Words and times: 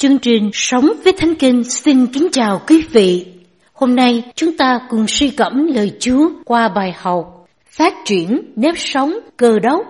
Chương 0.00 0.18
trình 0.18 0.50
Sống 0.52 0.86
với 1.04 1.12
Thánh 1.18 1.34
Kinh 1.34 1.64
xin 1.64 2.06
kính 2.06 2.28
chào 2.32 2.60
quý 2.68 2.86
vị. 2.92 3.26
Hôm 3.72 3.96
nay 3.96 4.22
chúng 4.34 4.56
ta 4.56 4.80
cùng 4.90 5.06
suy 5.06 5.30
gẫm 5.30 5.66
lời 5.66 5.96
Chúa 6.00 6.30
qua 6.44 6.68
bài 6.68 6.92
học 6.96 7.46
Phát 7.66 7.94
triển 8.04 8.52
nếp 8.56 8.74
sống 8.78 9.12
cơ 9.36 9.58
đốc. 9.58 9.80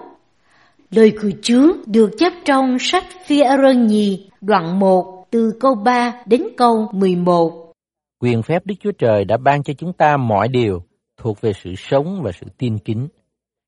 Lời 0.91 1.13
của 1.23 1.31
Chúa 1.43 1.73
được 1.87 2.11
chép 2.19 2.33
trong 2.45 2.79
sách 2.79 3.05
phi 3.27 3.39
rơ 3.63 3.73
nhì 3.73 4.29
đoạn 4.41 4.79
1 4.79 5.27
từ 5.31 5.53
câu 5.61 5.75
3 5.75 6.15
đến 6.27 6.43
câu 6.57 6.89
11. 6.93 7.73
Quyền 8.21 8.43
phép 8.43 8.67
Đức 8.67 8.75
Chúa 8.81 8.93
Trời 8.99 9.25
đã 9.25 9.37
ban 9.37 9.63
cho 9.63 9.75
chúng 9.79 9.93
ta 9.93 10.17
mọi 10.17 10.49
điều 10.49 10.83
thuộc 11.17 11.41
về 11.41 11.53
sự 11.53 11.75
sống 11.77 12.21
và 12.23 12.33
sự 12.41 12.47
tin 12.59 12.79
kính, 12.79 13.09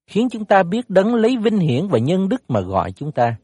khiến 0.07 0.29
chúng 0.31 0.45
ta 0.45 0.63
biết 0.63 0.91
đấng 0.91 1.15
lấy 1.15 1.37
vinh 1.37 1.59
hiển 1.59 1.87
và 1.89 1.99
nhân 1.99 2.29
đức 2.29 2.43
mà 2.49 2.61
gọi 2.61 2.93
chúng 2.93 3.13
ta. 3.13 3.37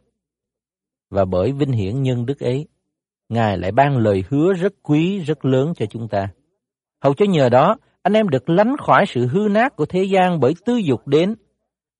Và 1.11 1.25
bởi 1.25 1.53
vinh 1.53 1.73
hiển 1.73 2.03
nhân 2.03 2.27
đức 2.27 2.41
ấy, 2.41 2.67
Ngài 3.29 3.59
lại 3.59 3.73
ban 3.73 3.97
lời 3.97 4.25
hứa 4.29 4.53
rất 4.53 4.73
quý, 4.83 5.19
rất 5.19 5.45
lớn 5.45 5.73
cho 5.77 5.87
chúng 5.87 6.09
ta. 6.09 6.29
Hầu 7.01 7.15
cho 7.15 7.27
nhờ 7.29 7.49
đó, 7.49 7.77
anh 8.03 8.13
em 8.13 8.29
được 8.29 8.49
lánh 8.51 8.77
khỏi 8.79 9.05
sự 9.09 9.27
hư 9.27 9.49
nát 9.51 9.77
của 9.77 9.87
thế 9.87 10.05
gian 10.05 10.41
bởi 10.41 10.55
tư 10.65 10.77
dục 10.77 11.07
đến, 11.07 11.35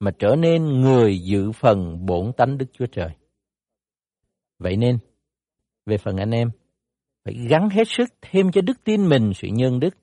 mà 0.01 0.11
trở 0.19 0.37
nên 0.37 0.81
người 0.81 1.19
dự 1.19 1.53
phần 1.53 2.07
bổn 2.07 2.33
tánh 2.37 2.59
Đức 2.59 2.67
Chúa 2.73 2.87
Trời. 2.87 3.11
Vậy 4.59 4.77
nên, 4.77 4.99
về 5.87 5.99
phần 5.99 6.17
anh 6.17 6.31
em, 6.31 6.51
phải 7.25 7.35
gắn 7.49 7.71
hết 7.71 7.89
sức 7.89 8.09
thêm 8.23 8.51
cho 8.53 8.61
đức 8.61 8.85
tin 8.85 9.09
mình 9.09 9.33
sự 9.35 9.49
nhân 9.49 9.81
đức, 9.81 9.95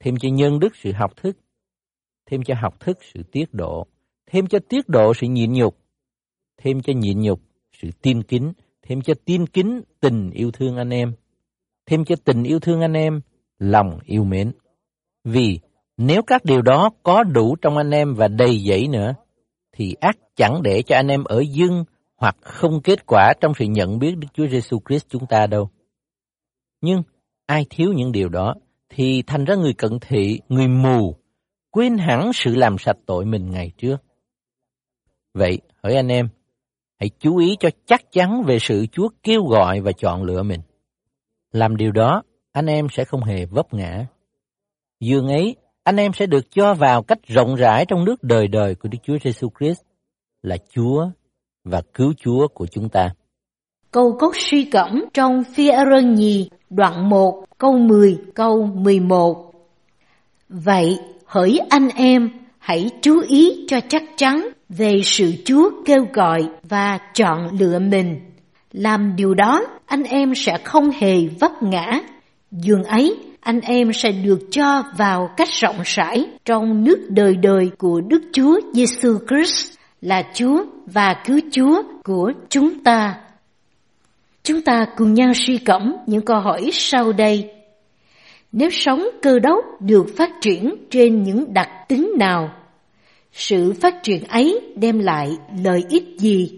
thêm 0.00 0.14
cho 0.20 0.28
nhân 0.28 0.58
đức 0.60 0.76
sự 0.76 0.92
học 0.92 1.16
thức, 1.16 1.38
thêm 2.26 2.42
cho 2.42 2.54
học 2.62 2.80
thức 2.80 2.98
sự 3.00 3.22
tiết 3.32 3.54
độ, 3.54 3.86
thêm 4.26 4.46
cho 4.46 4.58
tiết 4.68 4.88
độ 4.88 5.14
sự 5.14 5.26
nhịn 5.26 5.52
nhục, 5.52 5.78
thêm 6.56 6.82
cho 6.82 6.92
nhịn 6.92 7.20
nhục 7.20 7.40
sự 7.72 7.88
tin 8.02 8.22
kính, 8.22 8.52
thêm 8.88 9.00
cho 9.00 9.14
tin 9.24 9.46
kính 9.46 9.82
tình 10.00 10.30
yêu 10.30 10.50
thương 10.50 10.76
anh 10.76 10.90
em, 10.90 11.12
thêm 11.86 12.04
cho 12.04 12.16
tình 12.24 12.42
yêu 12.42 12.60
thương 12.60 12.80
anh 12.80 12.92
em 12.92 13.20
lòng 13.58 13.98
yêu 14.04 14.24
mến. 14.24 14.52
Vì 15.24 15.60
nếu 15.96 16.22
các 16.22 16.44
điều 16.44 16.62
đó 16.62 16.90
có 17.02 17.22
đủ 17.22 17.56
trong 17.56 17.76
anh 17.76 17.90
em 17.90 18.14
và 18.14 18.28
đầy 18.28 18.58
dẫy 18.68 18.88
nữa, 18.88 19.14
thì 19.72 19.94
ác 20.00 20.18
chẳng 20.36 20.62
để 20.62 20.82
cho 20.82 20.96
anh 20.96 21.08
em 21.08 21.24
ở 21.24 21.40
dưng 21.40 21.84
hoặc 22.16 22.36
không 22.40 22.80
kết 22.82 23.06
quả 23.06 23.32
trong 23.40 23.52
sự 23.58 23.64
nhận 23.64 23.98
biết 23.98 24.14
Đức 24.18 24.28
Chúa 24.34 24.46
Giêsu 24.46 24.80
Christ 24.88 25.06
chúng 25.08 25.26
ta 25.26 25.46
đâu. 25.46 25.68
Nhưng 26.80 27.02
ai 27.46 27.66
thiếu 27.70 27.92
những 27.92 28.12
điều 28.12 28.28
đó 28.28 28.54
thì 28.88 29.22
thành 29.26 29.44
ra 29.44 29.54
người 29.54 29.72
cận 29.72 29.98
thị, 30.00 30.40
người 30.48 30.68
mù, 30.68 31.16
quên 31.70 31.98
hẳn 31.98 32.32
sự 32.32 32.54
làm 32.54 32.78
sạch 32.78 32.96
tội 33.06 33.24
mình 33.24 33.50
ngày 33.50 33.72
trước. 33.78 33.96
Vậy, 35.34 35.58
hỏi 35.82 35.94
anh 35.94 36.08
em, 36.08 36.28
hãy 37.00 37.10
chú 37.18 37.36
ý 37.36 37.56
cho 37.60 37.68
chắc 37.86 38.12
chắn 38.12 38.42
về 38.42 38.58
sự 38.58 38.86
Chúa 38.92 39.08
kêu 39.22 39.44
gọi 39.44 39.80
và 39.80 39.92
chọn 39.92 40.22
lựa 40.22 40.42
mình. 40.42 40.60
Làm 41.52 41.76
điều 41.76 41.92
đó, 41.92 42.22
anh 42.52 42.66
em 42.66 42.86
sẽ 42.92 43.04
không 43.04 43.24
hề 43.24 43.44
vấp 43.46 43.74
ngã. 43.74 44.06
Dương 45.00 45.28
ấy, 45.28 45.56
anh 45.84 45.96
em 45.96 46.12
sẽ 46.12 46.26
được 46.26 46.50
cho 46.50 46.74
vào 46.74 47.02
cách 47.02 47.18
rộng 47.26 47.54
rãi 47.54 47.84
trong 47.86 48.04
nước 48.04 48.22
đời 48.22 48.48
đời 48.48 48.74
của 48.74 48.88
Đức 48.88 48.98
Chúa 49.02 49.16
Giêsu 49.24 49.48
Christ 49.58 49.80
là 50.42 50.56
Chúa 50.70 51.08
và 51.64 51.82
cứu 51.94 52.12
Chúa 52.18 52.48
của 52.48 52.66
chúng 52.66 52.88
ta. 52.88 53.14
Câu 53.90 54.16
cốt 54.20 54.32
suy 54.36 54.64
cẩm 54.64 55.04
trong 55.14 55.44
phi 55.44 55.70
rơ 55.90 56.00
nhì 56.00 56.50
đoạn 56.70 57.08
1 57.08 57.44
câu 57.58 57.78
10 57.78 58.18
câu 58.34 58.66
11 58.66 59.52
Vậy 60.48 60.98
hỡi 61.26 61.58
anh 61.70 61.88
em 61.88 62.30
hãy 62.58 62.90
chú 63.00 63.20
ý 63.28 63.66
cho 63.68 63.80
chắc 63.88 64.02
chắn 64.16 64.48
về 64.68 65.00
sự 65.04 65.32
Chúa 65.44 65.70
kêu 65.84 66.06
gọi 66.12 66.48
và 66.68 66.98
chọn 67.14 67.48
lựa 67.58 67.78
mình. 67.78 68.20
Làm 68.72 69.16
điều 69.16 69.34
đó, 69.34 69.66
anh 69.86 70.02
em 70.02 70.34
sẽ 70.34 70.58
không 70.64 70.90
hề 70.90 71.28
vấp 71.40 71.62
ngã. 71.62 72.00
Dường 72.50 72.84
ấy, 72.84 73.16
anh 73.40 73.60
em 73.60 73.92
sẽ 73.92 74.12
được 74.12 74.38
cho 74.50 74.82
vào 74.96 75.30
cách 75.36 75.48
rộng 75.60 75.80
rãi 75.84 76.26
trong 76.44 76.84
nước 76.84 77.06
đời 77.08 77.36
đời 77.36 77.70
của 77.78 78.00
Đức 78.00 78.22
Chúa 78.32 78.60
Giêsu 78.72 79.18
Christ 79.28 79.78
là 80.00 80.22
Chúa 80.34 80.64
và 80.86 81.14
cứu 81.26 81.40
Chúa 81.52 81.82
của 82.04 82.32
chúng 82.48 82.84
ta. 82.84 83.14
Chúng 84.42 84.62
ta 84.62 84.86
cùng 84.96 85.14
nhau 85.14 85.32
suy 85.46 85.58
cẩm 85.58 85.96
những 86.06 86.24
câu 86.24 86.40
hỏi 86.40 86.70
sau 86.72 87.12
đây. 87.12 87.50
Nếu 88.52 88.70
sống 88.70 89.08
cơ 89.22 89.38
đốc 89.38 89.64
được 89.80 90.06
phát 90.16 90.30
triển 90.40 90.74
trên 90.90 91.22
những 91.22 91.54
đặc 91.54 91.68
tính 91.88 92.12
nào? 92.18 92.57
Sự 93.38 93.72
phát 93.72 94.02
triển 94.02 94.24
ấy 94.24 94.60
đem 94.76 94.98
lại 94.98 95.36
lợi 95.62 95.84
ích 95.88 96.04
gì? 96.18 96.52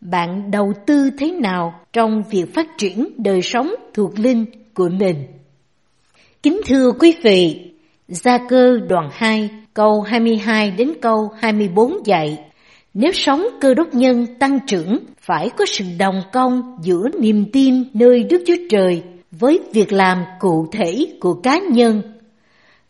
Bạn 0.00 0.50
đầu 0.50 0.72
tư 0.86 1.10
thế 1.18 1.30
nào 1.30 1.80
trong 1.92 2.22
việc 2.30 2.54
phát 2.54 2.66
triển 2.78 3.08
đời 3.16 3.42
sống 3.42 3.74
thuộc 3.94 4.18
linh 4.18 4.44
của 4.74 4.88
mình? 4.88 5.26
Kính 6.42 6.60
thưa 6.66 6.92
quý 6.98 7.14
vị, 7.22 7.72
Gia 8.08 8.38
cơ 8.48 8.78
đoạn 8.88 9.08
2 9.12 9.50
câu 9.74 10.00
22 10.00 10.70
đến 10.70 10.92
câu 11.02 11.30
24 11.40 12.06
dạy 12.06 12.38
Nếu 12.94 13.12
sống 13.12 13.46
cơ 13.60 13.74
đốc 13.74 13.94
nhân 13.94 14.26
tăng 14.38 14.58
trưởng 14.66 14.98
phải 15.20 15.50
có 15.50 15.64
sự 15.66 15.84
đồng 15.98 16.22
công 16.32 16.78
giữa 16.82 17.08
niềm 17.20 17.44
tin 17.52 17.84
nơi 17.94 18.24
Đức 18.24 18.42
Chúa 18.46 18.66
Trời 18.70 19.02
với 19.30 19.60
việc 19.72 19.92
làm 19.92 20.24
cụ 20.40 20.66
thể 20.72 21.06
của 21.20 21.34
cá 21.34 21.58
nhân. 21.58 22.02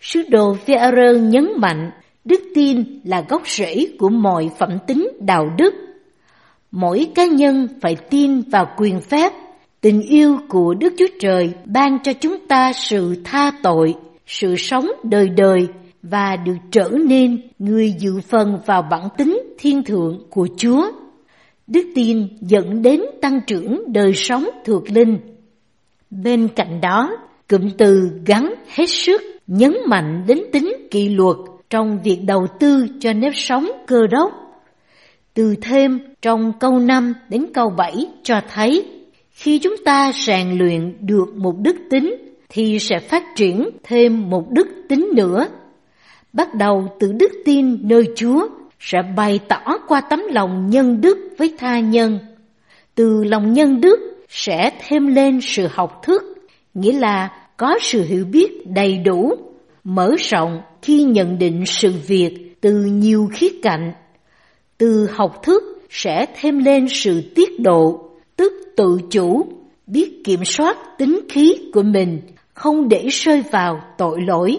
Sứ 0.00 0.22
đồ 0.28 0.54
phi 0.54 0.74
nhấn 1.20 1.48
mạnh 1.56 1.90
đức 2.24 2.40
tin 2.54 2.84
là 3.04 3.24
gốc 3.28 3.42
rễ 3.48 3.86
của 3.98 4.08
mọi 4.08 4.50
phẩm 4.58 4.78
tính 4.86 5.08
đạo 5.20 5.54
đức. 5.58 5.74
Mỗi 6.70 7.06
cá 7.14 7.26
nhân 7.26 7.68
phải 7.80 7.96
tin 8.10 8.40
vào 8.40 8.66
quyền 8.76 9.00
phép, 9.00 9.32
tình 9.80 10.02
yêu 10.02 10.38
của 10.48 10.74
Đức 10.74 10.92
Chúa 10.98 11.06
Trời 11.20 11.52
ban 11.64 11.98
cho 12.02 12.12
chúng 12.12 12.46
ta 12.46 12.72
sự 12.72 13.16
tha 13.24 13.52
tội, 13.62 13.94
sự 14.26 14.56
sống 14.56 14.86
đời 15.02 15.28
đời 15.28 15.68
và 16.02 16.36
được 16.36 16.56
trở 16.70 16.90
nên 17.08 17.42
người 17.58 17.94
dự 17.98 18.20
phần 18.28 18.58
vào 18.66 18.82
bản 18.90 19.08
tính 19.18 19.42
thiên 19.58 19.82
thượng 19.82 20.22
của 20.30 20.48
Chúa. 20.56 20.90
Đức 21.66 21.86
tin 21.94 22.28
dẫn 22.40 22.82
đến 22.82 23.00
tăng 23.22 23.40
trưởng 23.46 23.92
đời 23.92 24.12
sống 24.14 24.48
thuộc 24.64 24.90
linh. 24.90 25.18
Bên 26.10 26.48
cạnh 26.56 26.80
đó, 26.80 27.16
cụm 27.48 27.70
từ 27.78 28.10
gắn 28.26 28.54
hết 28.74 28.86
sức 28.86 29.22
nhấn 29.46 29.76
mạnh 29.86 30.24
đến 30.26 30.38
tính 30.52 30.72
kỷ 30.90 31.08
luật 31.08 31.36
trong 31.72 31.98
việc 32.02 32.18
đầu 32.26 32.46
tư 32.60 32.86
cho 33.00 33.12
nếp 33.12 33.32
sống 33.36 33.68
cơ 33.86 34.06
đốc. 34.10 34.32
Từ 35.34 35.54
thêm 35.62 36.00
trong 36.22 36.52
câu 36.60 36.78
5 36.78 37.14
đến 37.28 37.46
câu 37.54 37.70
7 37.70 38.06
cho 38.22 38.40
thấy 38.54 38.84
khi 39.30 39.58
chúng 39.58 39.74
ta 39.84 40.12
rèn 40.12 40.58
luyện 40.58 41.06
được 41.06 41.34
một 41.36 41.54
đức 41.58 41.76
tính 41.90 42.16
thì 42.48 42.78
sẽ 42.78 42.98
phát 42.98 43.22
triển 43.36 43.70
thêm 43.82 44.30
một 44.30 44.50
đức 44.50 44.68
tính 44.88 45.08
nữa. 45.14 45.48
Bắt 46.32 46.54
đầu 46.54 46.88
từ 47.00 47.12
đức 47.12 47.32
tin 47.44 47.88
nơi 47.88 48.04
Chúa 48.16 48.48
sẽ 48.80 48.98
bày 49.16 49.40
tỏ 49.48 49.78
qua 49.88 50.00
tấm 50.00 50.22
lòng 50.30 50.70
nhân 50.70 51.00
đức 51.00 51.18
với 51.38 51.54
tha 51.58 51.80
nhân. 51.80 52.18
Từ 52.94 53.24
lòng 53.24 53.52
nhân 53.52 53.80
đức 53.80 54.00
sẽ 54.28 54.70
thêm 54.88 55.06
lên 55.06 55.40
sự 55.40 55.66
học 55.70 56.00
thức, 56.04 56.22
nghĩa 56.74 56.92
là 56.92 57.28
có 57.56 57.78
sự 57.80 58.04
hiểu 58.04 58.24
biết 58.24 58.66
đầy 58.66 58.98
đủ, 58.98 59.34
mở 59.84 60.14
rộng 60.18 60.62
khi 60.82 61.02
nhận 61.02 61.38
định 61.38 61.64
sự 61.66 61.92
việc 62.06 62.56
từ 62.60 62.72
nhiều 62.72 63.28
khía 63.32 63.50
cạnh. 63.62 63.92
Từ 64.78 65.06
học 65.12 65.40
thức 65.42 65.62
sẽ 65.90 66.26
thêm 66.40 66.58
lên 66.58 66.86
sự 66.88 67.22
tiết 67.34 67.60
độ, 67.60 68.10
tức 68.36 68.52
tự 68.76 68.98
chủ, 69.10 69.46
biết 69.86 70.24
kiểm 70.24 70.44
soát 70.44 70.76
tính 70.98 71.20
khí 71.28 71.54
của 71.72 71.82
mình, 71.82 72.20
không 72.54 72.88
để 72.88 73.06
rơi 73.08 73.42
vào 73.50 73.80
tội 73.98 74.20
lỗi. 74.26 74.58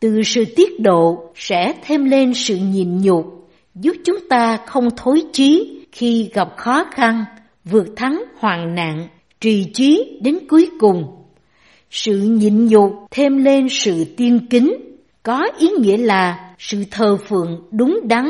Từ 0.00 0.22
sự 0.22 0.44
tiết 0.56 0.80
độ 0.80 1.32
sẽ 1.34 1.72
thêm 1.84 2.04
lên 2.04 2.34
sự 2.34 2.56
nhịn 2.56 2.98
nhục, 2.98 3.48
giúp 3.74 3.96
chúng 4.04 4.28
ta 4.28 4.58
không 4.66 4.88
thối 4.96 5.22
chí 5.32 5.80
khi 5.92 6.30
gặp 6.34 6.48
khó 6.56 6.84
khăn, 6.94 7.24
vượt 7.64 7.86
thắng 7.96 8.22
hoàn 8.38 8.74
nạn, 8.74 9.08
trì 9.40 9.64
trí 9.74 10.18
đến 10.22 10.38
cuối 10.48 10.68
cùng. 10.78 11.04
Sự 11.90 12.16
nhịn 12.18 12.66
nhục 12.66 12.92
thêm 13.10 13.44
lên 13.44 13.66
sự 13.70 14.04
tiên 14.16 14.46
kính, 14.50 14.85
có 15.26 15.46
ý 15.58 15.68
nghĩa 15.80 15.96
là 15.96 16.54
sự 16.58 16.84
thờ 16.90 17.16
phượng 17.28 17.62
đúng 17.70 18.00
đắn. 18.04 18.28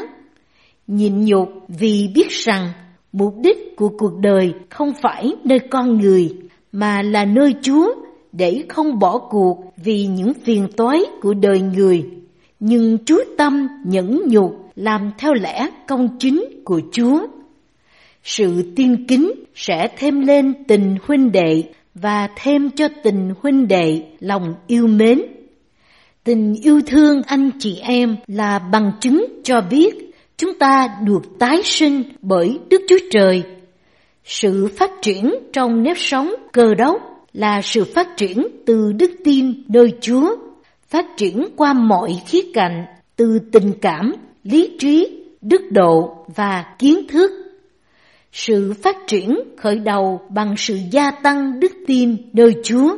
Nhịn 0.86 1.24
nhục 1.24 1.48
vì 1.68 2.08
biết 2.14 2.30
rằng 2.30 2.72
mục 3.12 3.34
đích 3.42 3.76
của 3.76 3.88
cuộc 3.98 4.18
đời 4.18 4.54
không 4.70 4.92
phải 5.02 5.32
nơi 5.44 5.58
con 5.58 5.98
người 6.00 6.36
mà 6.72 7.02
là 7.02 7.24
nơi 7.24 7.54
Chúa 7.62 7.94
để 8.32 8.64
không 8.68 8.98
bỏ 8.98 9.18
cuộc 9.18 9.72
vì 9.76 10.06
những 10.06 10.34
phiền 10.34 10.68
toái 10.76 11.00
của 11.20 11.34
đời 11.34 11.60
người, 11.60 12.06
nhưng 12.60 12.98
chú 13.06 13.16
tâm 13.38 13.68
nhẫn 13.84 14.22
nhục 14.26 14.70
làm 14.76 15.10
theo 15.18 15.34
lẽ 15.34 15.68
công 15.88 16.08
chính 16.18 16.44
của 16.64 16.80
Chúa. 16.92 17.26
Sự 18.22 18.72
tiên 18.76 19.04
kính 19.08 19.32
sẽ 19.54 19.88
thêm 19.98 20.20
lên 20.20 20.64
tình 20.68 20.96
huynh 21.06 21.32
đệ 21.32 21.64
và 21.94 22.28
thêm 22.36 22.70
cho 22.70 22.88
tình 23.02 23.32
huynh 23.42 23.68
đệ 23.68 24.02
lòng 24.20 24.54
yêu 24.66 24.86
mến. 24.86 25.35
Tình 26.26 26.54
yêu 26.62 26.80
thương 26.86 27.22
anh 27.22 27.50
chị 27.58 27.78
em 27.82 28.16
là 28.26 28.58
bằng 28.58 28.92
chứng 29.00 29.26
cho 29.44 29.60
biết 29.60 30.12
chúng 30.36 30.58
ta 30.58 30.88
được 31.04 31.38
tái 31.38 31.62
sinh 31.64 32.02
bởi 32.22 32.58
Đức 32.70 32.82
Chúa 32.88 32.98
Trời. 33.10 33.42
Sự 34.24 34.68
phát 34.76 34.90
triển 35.02 35.34
trong 35.52 35.82
nếp 35.82 35.98
sống 35.98 36.34
cơ 36.52 36.74
đốc 36.74 36.96
là 37.32 37.62
sự 37.62 37.84
phát 37.84 38.08
triển 38.16 38.46
từ 38.66 38.92
đức 38.92 39.10
tin 39.24 39.64
nơi 39.68 39.92
Chúa, 40.00 40.36
phát 40.88 41.06
triển 41.16 41.48
qua 41.56 41.72
mọi 41.72 42.20
khía 42.26 42.42
cạnh, 42.54 42.84
từ 43.16 43.38
tình 43.52 43.72
cảm, 43.82 44.12
lý 44.42 44.76
trí, 44.78 45.22
đức 45.40 45.62
độ 45.70 46.24
và 46.36 46.64
kiến 46.78 47.06
thức. 47.08 47.30
Sự 48.32 48.74
phát 48.82 48.96
triển 49.06 49.38
khởi 49.56 49.78
đầu 49.78 50.20
bằng 50.28 50.54
sự 50.56 50.78
gia 50.90 51.10
tăng 51.10 51.60
đức 51.60 51.72
tin 51.86 52.16
nơi 52.32 52.54
Chúa 52.64 52.96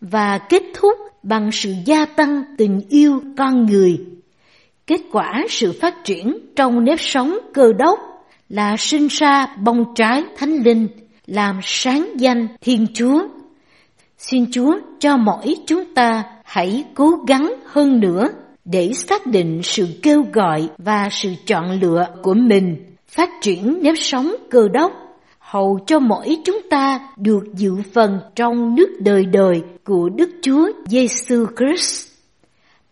và 0.00 0.38
kết 0.38 0.62
thúc 0.74 0.94
bằng 1.28 1.52
sự 1.52 1.74
gia 1.84 2.06
tăng 2.06 2.42
tình 2.58 2.80
yêu 2.88 3.20
con 3.36 3.66
người. 3.66 3.98
Kết 4.86 5.00
quả 5.12 5.44
sự 5.48 5.72
phát 5.80 6.04
triển 6.04 6.38
trong 6.56 6.84
nếp 6.84 7.00
sống 7.00 7.38
cơ 7.54 7.72
đốc 7.78 7.98
là 8.48 8.76
sinh 8.76 9.06
ra 9.10 9.46
bông 9.62 9.84
trái 9.94 10.24
thánh 10.36 10.62
linh, 10.62 10.88
làm 11.26 11.60
sáng 11.62 12.08
danh 12.16 12.48
Thiên 12.60 12.86
Chúa. 12.94 13.22
Xin 14.18 14.50
Chúa 14.52 14.78
cho 14.98 15.16
mỗi 15.16 15.54
chúng 15.66 15.94
ta 15.94 16.24
hãy 16.44 16.84
cố 16.94 17.10
gắng 17.28 17.54
hơn 17.66 18.00
nữa 18.00 18.28
để 18.64 18.92
xác 18.92 19.26
định 19.26 19.60
sự 19.62 19.86
kêu 20.02 20.24
gọi 20.32 20.68
và 20.78 21.08
sự 21.10 21.30
chọn 21.46 21.80
lựa 21.80 22.06
của 22.22 22.34
mình, 22.34 22.76
phát 23.08 23.30
triển 23.42 23.78
nếp 23.82 23.94
sống 23.98 24.34
cơ 24.50 24.68
đốc, 24.72 24.92
hầu 25.46 25.78
cho 25.86 25.98
mỗi 25.98 26.38
chúng 26.44 26.60
ta 26.70 27.00
được 27.16 27.44
dự 27.54 27.74
phần 27.92 28.20
trong 28.34 28.74
nước 28.74 28.96
đời 29.00 29.26
đời 29.26 29.62
của 29.84 30.08
Đức 30.08 30.30
Chúa 30.42 30.70
Giêsu 30.86 31.46
Christ. 31.56 32.08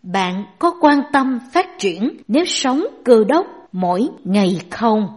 Bạn 0.03 0.45
có 0.59 0.73
quan 0.81 1.01
tâm 1.13 1.39
phát 1.53 1.67
triển 1.79 2.17
nếp 2.27 2.47
sống 2.47 2.85
cơ 3.03 3.23
đốc 3.27 3.45
mỗi 3.71 4.07
ngày 4.23 4.61
không? 4.69 5.07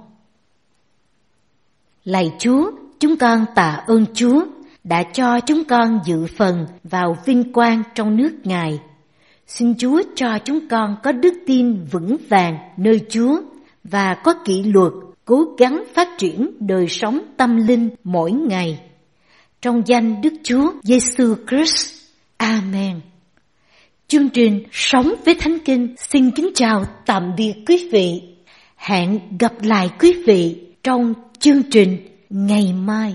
Lạy 2.05 2.33
Chúa, 2.39 2.71
chúng 3.01 3.17
con 3.17 3.45
tạ 3.55 3.83
ơn 3.87 4.05
Chúa 4.15 4.45
đã 4.85 5.03
cho 5.03 5.41
chúng 5.41 5.65
con 5.65 6.01
dự 6.05 6.27
phần 6.37 6.67
vào 6.85 7.17
vinh 7.25 7.53
quang 7.53 7.83
trong 7.95 8.17
nước 8.17 8.33
Ngài. 8.45 8.81
Xin 9.47 9.75
Chúa 9.79 10.03
cho 10.15 10.39
chúng 10.39 10.69
con 10.69 10.97
có 11.03 11.13
đức 11.13 11.35
tin 11.47 11.85
vững 11.91 12.17
vàng 12.29 12.59
nơi 12.77 13.01
Chúa 13.09 13.41
và 13.85 14.15
có 14.15 14.35
kỷ 14.45 14.63
luật 14.63 14.93
cố 15.25 15.45
gắng 15.59 15.85
phát 15.95 16.08
triển 16.19 16.51
đời 16.61 16.89
sống 16.89 17.21
tâm 17.37 17.57
linh 17.57 17.91
mỗi 18.05 18.33
ngày. 18.33 18.81
Trong 19.63 19.83
danh 19.87 20.23
Đức 20.23 20.33
Chúa 20.43 20.73
Giêsu 20.83 21.35
Christ. 21.49 21.93
Amen. 22.37 23.01
Chương 24.09 24.29
trình 24.29 24.63
Sống 24.73 25.15
với 25.25 25.35
Thánh 25.35 25.59
Kinh 25.65 25.95
xin 25.99 26.31
kính 26.31 26.51
chào 26.55 26.85
tạm 27.07 27.33
biệt 27.37 27.55
quý 27.67 27.89
vị. 27.93 28.23
Hẹn 28.77 29.21
gặp 29.39 29.53
lại 29.63 29.91
quý 30.01 30.23
vị 30.27 30.57
trong 30.83 31.15
chương 31.39 31.63
trình 31.71 31.97
ngày 32.31 32.73
mai 32.73 33.15